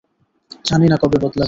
[0.65, 1.39] জানি না কবে বদলাবি।